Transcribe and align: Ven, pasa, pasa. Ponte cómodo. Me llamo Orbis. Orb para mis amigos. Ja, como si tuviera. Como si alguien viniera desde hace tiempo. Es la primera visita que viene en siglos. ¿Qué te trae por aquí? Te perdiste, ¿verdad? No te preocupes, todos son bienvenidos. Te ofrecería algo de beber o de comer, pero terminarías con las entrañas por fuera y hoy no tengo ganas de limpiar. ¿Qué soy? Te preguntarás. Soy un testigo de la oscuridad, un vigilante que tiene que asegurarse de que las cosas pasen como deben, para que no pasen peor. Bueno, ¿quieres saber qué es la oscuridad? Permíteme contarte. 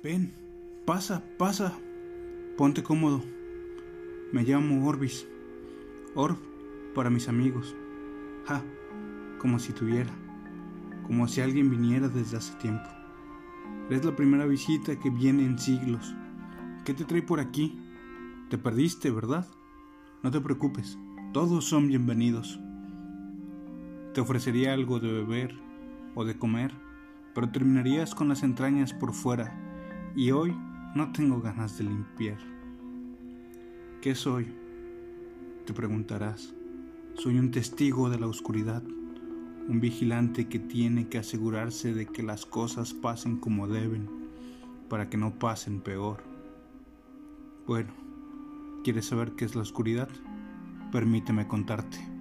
Ven, 0.00 0.32
pasa, 0.86 1.24
pasa. 1.38 1.76
Ponte 2.56 2.84
cómodo. 2.84 3.20
Me 4.32 4.44
llamo 4.44 4.86
Orbis. 4.86 5.26
Orb 6.14 6.36
para 6.94 7.10
mis 7.10 7.28
amigos. 7.28 7.74
Ja, 8.46 8.62
como 9.40 9.58
si 9.58 9.72
tuviera. 9.72 10.10
Como 11.04 11.26
si 11.26 11.40
alguien 11.40 11.68
viniera 11.68 12.08
desde 12.08 12.36
hace 12.36 12.54
tiempo. 12.58 12.88
Es 13.90 14.04
la 14.04 14.14
primera 14.14 14.46
visita 14.46 14.94
que 15.00 15.10
viene 15.10 15.44
en 15.44 15.58
siglos. 15.58 16.14
¿Qué 16.84 16.94
te 16.94 17.04
trae 17.04 17.22
por 17.22 17.40
aquí? 17.40 17.76
Te 18.50 18.56
perdiste, 18.56 19.10
¿verdad? 19.10 19.48
No 20.22 20.30
te 20.30 20.40
preocupes, 20.40 20.96
todos 21.32 21.64
son 21.64 21.88
bienvenidos. 21.88 22.60
Te 24.14 24.20
ofrecería 24.20 24.74
algo 24.74 25.00
de 25.00 25.10
beber 25.10 25.58
o 26.14 26.24
de 26.24 26.38
comer, 26.38 26.72
pero 27.34 27.50
terminarías 27.50 28.14
con 28.14 28.28
las 28.28 28.44
entrañas 28.44 28.92
por 28.92 29.12
fuera 29.12 29.67
y 30.14 30.30
hoy 30.30 30.54
no 30.94 31.12
tengo 31.12 31.40
ganas 31.40 31.78
de 31.78 31.84
limpiar. 31.84 32.38
¿Qué 34.00 34.14
soy? 34.14 34.46
Te 35.66 35.72
preguntarás. 35.72 36.54
Soy 37.14 37.38
un 37.38 37.50
testigo 37.50 38.10
de 38.10 38.18
la 38.18 38.26
oscuridad, 38.26 38.82
un 39.68 39.80
vigilante 39.80 40.48
que 40.48 40.58
tiene 40.58 41.08
que 41.08 41.18
asegurarse 41.18 41.92
de 41.92 42.06
que 42.06 42.22
las 42.22 42.46
cosas 42.46 42.94
pasen 42.94 43.38
como 43.38 43.66
deben, 43.66 44.08
para 44.88 45.10
que 45.10 45.16
no 45.16 45.38
pasen 45.38 45.80
peor. 45.80 46.22
Bueno, 47.66 47.92
¿quieres 48.84 49.06
saber 49.06 49.32
qué 49.32 49.44
es 49.44 49.54
la 49.54 49.62
oscuridad? 49.62 50.08
Permíteme 50.90 51.46
contarte. 51.46 52.17